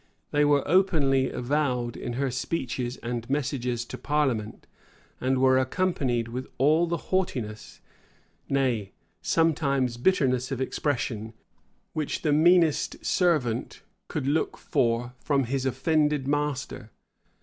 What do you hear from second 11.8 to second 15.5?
which the meanest servant could look for from